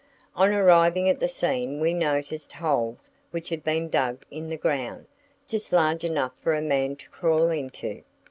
[0.35, 5.05] On arriving at the scene we noticed holes which had been dug in the ground,
[5.47, 8.01] just large enough for a man to crawl into.